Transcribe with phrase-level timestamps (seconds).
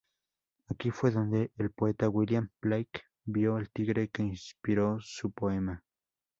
[0.69, 5.83] Aquí fue donde el poeta William Blake vio al tigre que inspiró su poema.